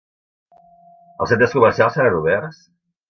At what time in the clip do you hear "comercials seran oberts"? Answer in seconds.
1.59-2.65